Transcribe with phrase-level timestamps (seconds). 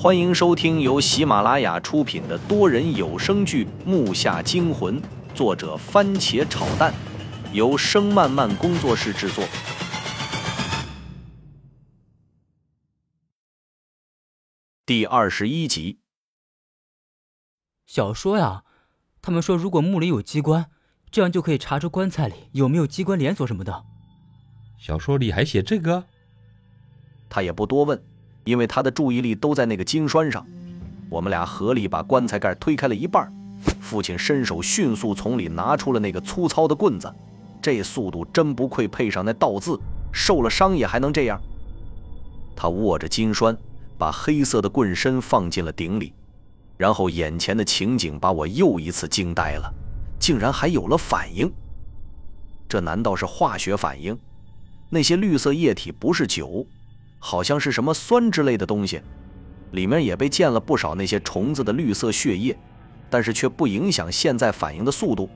[0.00, 5.02] 欢迎收听由喜马拉雅出品的多人有声剧《木下惊魂》，
[5.34, 6.94] 作者番茄炒蛋，
[7.52, 9.44] 由声漫漫工作室制作。
[14.86, 15.98] 第二十一集。
[17.84, 18.62] 小说呀，
[19.20, 20.70] 他们说如果墓里有机关，
[21.10, 23.84] 这样就可以查出棺材里有没有机关连锁什么的。
[24.78, 26.04] 小说里还写这个？
[27.28, 28.00] 他也不多问。
[28.48, 30.42] 因为他的注意力都在那个金栓上，
[31.10, 33.30] 我们俩合力把棺材盖推开了一半。
[33.78, 37.14] 父亲伸手迅速从里拿出了那个粗糙的棍子，
[37.60, 39.78] 这速度真不愧配上那道字，
[40.10, 41.38] 受了伤也还能这样。
[42.56, 43.54] 他握着金栓，
[43.98, 46.14] 把黑色的棍身放进了鼎里，
[46.78, 49.70] 然后眼前的情景把我又一次惊呆了，
[50.18, 51.52] 竟然还有了反应。
[52.66, 54.18] 这难道是化学反应？
[54.88, 56.64] 那些绿色液体不是酒？
[57.18, 59.02] 好像是什么酸之类的东西，
[59.72, 62.56] 里面也被溅了不少那些虫子的绿色血液，
[63.10, 65.28] 但是却不影响现在反应的速度。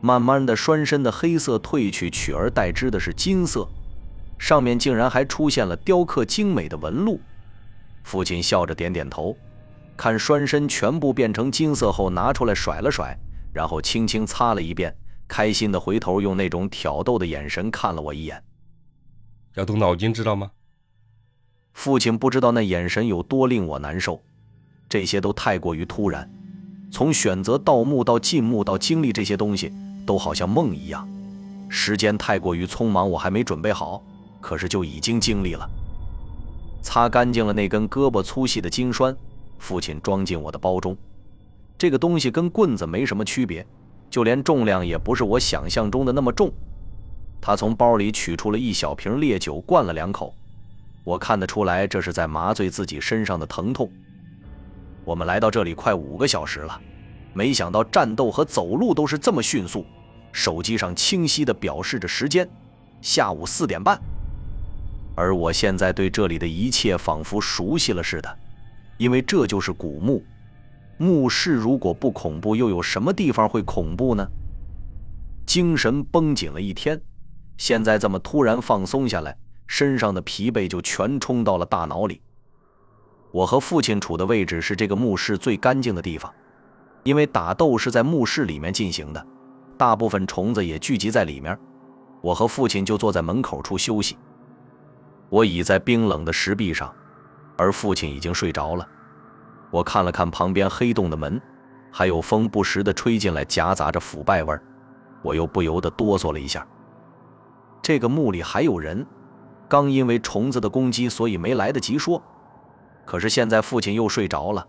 [0.00, 3.66] 慢慢的，栓身的黑色褪去，取而代之的是金色，
[4.38, 7.18] 上面竟然还出现了雕刻精美的纹路。
[8.02, 9.34] 父亲笑着点点头，
[9.96, 13.16] 看栓身全部变成金色后，拿出来甩了甩，
[13.54, 14.94] 然后轻轻擦了一遍，
[15.26, 18.42] 开心的回头用那种挑逗的眼神看了我一眼。
[19.54, 20.50] 要动脑筋，知道吗？
[21.74, 24.22] 父亲不知道那眼神有多令我难受，
[24.88, 26.28] 这些都太过于突然。
[26.90, 29.70] 从选择盗墓到进墓到经历这些东西，
[30.06, 31.06] 都好像梦一样，
[31.68, 34.02] 时间太过于匆忙，我还没准备好，
[34.40, 35.68] 可是就已经经历了。
[36.80, 39.14] 擦干净了那根胳膊粗细的金栓，
[39.58, 40.96] 父亲装进我的包中。
[41.76, 43.66] 这个东西跟棍子没什么区别，
[44.08, 46.52] 就连重量也不是我想象中的那么重。
[47.40, 50.32] 他从包里取出了一小瓶烈酒，灌了两口。
[51.04, 53.90] 我看得出来，这是在麻醉自己身上的疼痛。
[55.04, 56.80] 我们来到这里快五个小时了，
[57.34, 59.84] 没想到战斗和走路都是这么迅速。
[60.32, 62.48] 手机上清晰地表示着时间，
[63.00, 64.00] 下午四点半。
[65.14, 68.38] 而我现在对这里的一切仿佛熟悉了似的，
[68.96, 70.24] 因为这就是古墓。
[70.96, 74.26] 墓室如果不恐怖，又有什么地方会恐怖呢？
[75.46, 77.00] 精神绷紧了一天，
[77.58, 79.36] 现在这么突然放松下来。
[79.66, 82.20] 身上的疲惫就全冲到了大脑里。
[83.32, 86.32] 我和父亲处的位置是这个墓室最干净的地方，
[87.02, 89.26] 因为打斗是在墓室里面进行的，
[89.76, 91.58] 大部分虫子也聚集在里面。
[92.20, 94.16] 我和父亲就坐在门口处休息。
[95.28, 96.94] 我倚在冰冷的石壁上，
[97.56, 98.88] 而父亲已经睡着了。
[99.70, 101.42] 我看了看旁边黑洞的门，
[101.90, 104.62] 还有风不时地吹进来，夹杂着腐败味儿，
[105.22, 106.64] 我又不由得哆嗦了一下。
[107.82, 109.04] 这个墓里还有人。
[109.74, 112.22] 刚因为虫子的攻击，所以没来得及说。
[113.04, 114.64] 可是现在父亲又睡着了，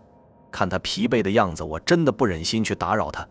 [0.50, 3.24] 看他疲惫的样子，我真的不忍心去打扰他。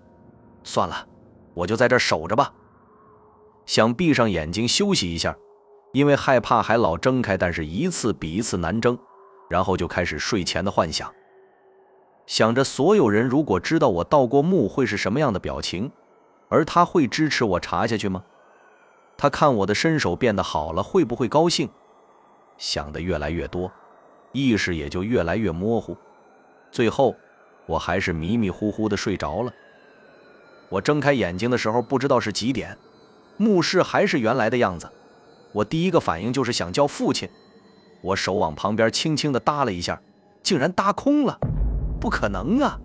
[0.63, 1.05] 算了，
[1.53, 2.53] 我就在这守着吧。
[3.65, 5.35] 想闭上眼睛休息一下，
[5.91, 8.97] 因为害怕还老睁开，但是一次比一次难睁。
[9.49, 11.13] 然后就开始睡前的幻想，
[12.25, 15.91] 想着所有人如果知道我盗过墓会是什么样的表情，
[16.47, 18.23] 而他会支持我查下去吗？
[19.25, 21.67] 他看我的身手变得好了，会不会高兴？
[22.59, 23.71] 想的越来越多，
[24.33, 25.97] 意识也就越来越模糊。
[26.71, 27.15] 最后，
[27.65, 29.51] 我还是迷迷糊糊的睡着了。
[30.69, 32.77] 我睁开眼睛的时候，不知道是几点，
[33.37, 34.87] 墓室还是原来的样子。
[35.53, 37.27] 我第一个反应就是想叫父亲。
[38.03, 39.99] 我手往旁边轻轻的搭了一下，
[40.43, 41.39] 竟然搭空了。
[41.99, 42.79] 不可能啊！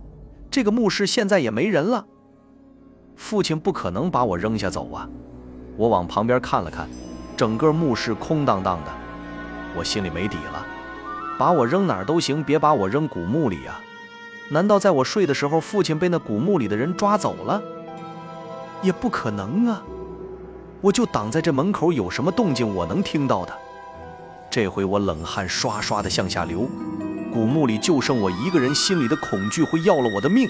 [0.50, 2.06] 这个墓室现在也没人了。
[3.14, 5.06] 父亲不可能把我扔下走啊！
[5.80, 6.86] 我往旁边看了看，
[7.38, 8.92] 整个墓室空荡荡的，
[9.74, 10.66] 我心里没底了。
[11.38, 13.80] 把我扔哪儿都行，别把我扔古墓里啊！
[14.50, 17.62] 难道在我睡的时候，父亲被那古墓里的人抓走了？
[18.82, 19.82] 也不可能啊！
[20.82, 23.52] 我就挡在这门口，有什么动静我能听到的？
[24.50, 26.68] 这回我冷汗刷刷的向下流，
[27.32, 30.46] 古墓里就剩我一个人，心里的恐惧会要了我的命。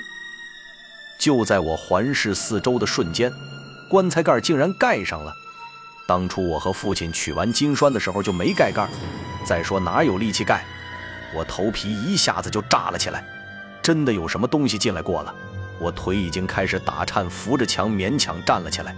[1.21, 3.32] 就在我环视四周的瞬间。
[3.91, 5.35] 棺材盖竟然盖上了。
[6.07, 8.89] 当初我和父亲取完金栓的时候就没盖盖。
[9.45, 10.65] 再说哪有力气盖？
[11.35, 13.25] 我头皮一下子就炸了起来。
[13.83, 15.35] 真的有什么东西进来过了？
[15.81, 18.95] 我腿已经开始打颤，扶着墙勉强站了起来。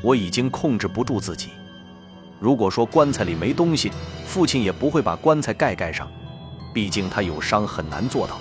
[0.00, 1.50] 我已经控制不住自己。
[2.38, 3.90] 如果说棺材里没东西，
[4.24, 6.08] 父亲也不会把棺材盖盖上。
[6.72, 8.38] 毕竟他有伤，很难做到。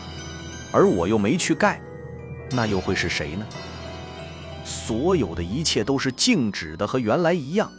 [0.71, 1.81] 而我又没去盖，
[2.51, 3.45] 那又会是谁呢？
[4.63, 7.69] 所有的一切都是静止的，和原来一样。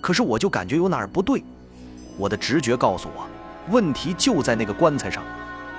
[0.00, 1.42] 可是我就感觉有哪儿不对。
[2.16, 3.26] 我的直觉告诉我，
[3.70, 5.22] 问题就在那个棺材上，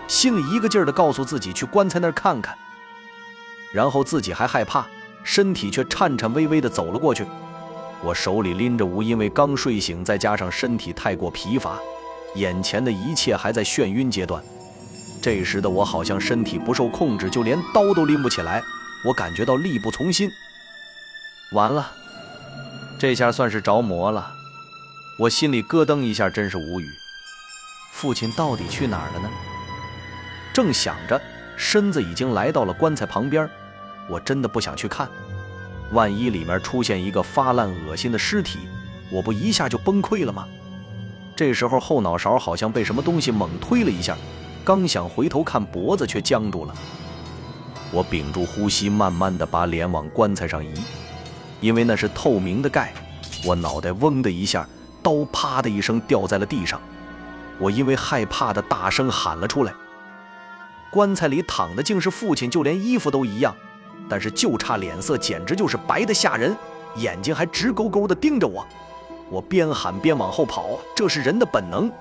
[0.08, 2.56] 心里一个劲儿地告诉自己去棺材那儿看看，
[3.74, 4.86] 然后自己还害怕，
[5.24, 7.26] 身体却颤颤巍巍地走了过去。
[8.04, 11.80] 我手里拎着无，因为刚睡醒，再加上身体太过疲乏，
[12.36, 14.44] 眼前的一切还在眩晕阶段。
[15.20, 18.62] 这时的我好像身体不受控制，就连刀都拎不起来，
[19.08, 20.30] 我感觉到力不从心。
[21.54, 21.92] 完了，
[23.00, 24.34] 这下算是着魔了。
[25.18, 26.90] 我心里咯噔一下，真是无语。
[27.94, 29.30] 父亲到底去哪儿了呢？
[30.54, 31.20] 正想着，
[31.56, 33.50] 身子已经来到了棺材旁边。
[34.10, 35.08] 我真的不想去看，
[35.94, 38.60] 万一里面出现一个发烂恶心的尸体，
[39.10, 40.46] 我不一下就崩溃了吗？
[41.34, 44.18] 这时候后脑勺好像被什么东西猛推了一下，
[44.66, 46.76] 刚想回头看，脖子却僵住了。
[47.92, 50.74] 我屏住呼吸，慢慢的把脸往棺材上移，
[51.62, 52.94] 因为那是透明的盖。
[53.46, 54.68] 我脑袋嗡的一下，
[55.02, 56.82] 刀啪的一声掉在了地上。
[57.60, 59.74] 我因为害怕的大声喊了出来。
[60.92, 63.56] 棺材里躺的竟是父亲，就连衣服都一样，
[64.10, 66.56] 但是就差脸色，简直就是白的吓人，
[66.96, 68.66] 眼睛还直勾勾的盯着我。
[69.30, 71.92] 我边喊边往后跑，这是人的本能。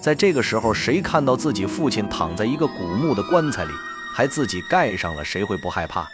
[0.00, 3.72] 在这个时候，谁看到自己父亲躺在一个古墓的棺材里，
[4.12, 6.08] 还自己盖上了，谁会不害怕？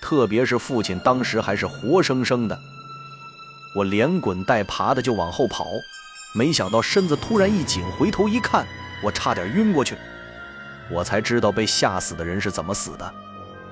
[0.00, 2.58] 特别是父亲当时还是活生生的。
[3.74, 5.66] 我连滚带爬的就往后跑。
[6.34, 8.66] 没想到身子突然一紧，回头一看，
[9.02, 9.96] 我差点晕过去。
[10.90, 13.14] 我才知道被吓死的人是怎么死的。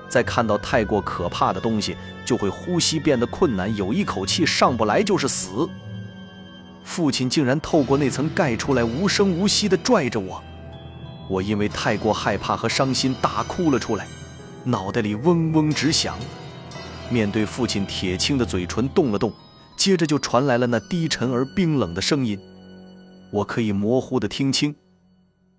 [0.09, 1.95] 在看到太过可怕的东西，
[2.25, 5.69] 就会呼吸变得困难，有一口气上不来就是死。
[6.83, 10.43] 父亲竟然透过那层盖出来，无声无息地拽着我。
[11.29, 14.07] 我因为太过害怕和伤心，大哭了出来，
[14.63, 16.17] 脑袋里嗡嗡直响。
[17.09, 19.31] 面对父亲铁青的嘴唇动了动，
[19.77, 22.39] 接着就传来了那低沉而冰冷的声音。
[23.31, 24.75] 我可以模糊的听清，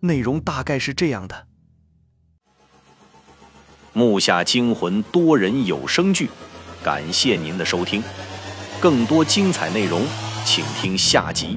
[0.00, 1.46] 内容大概是这样的：
[3.92, 6.28] 木下惊魂多人有声剧，
[6.82, 8.02] 感谢您的收听，
[8.80, 10.02] 更多精彩内容，
[10.44, 11.56] 请听下集。